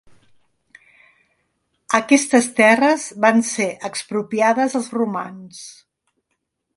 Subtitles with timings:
[1.97, 5.61] Aquestes terres van ser expropiades als romans.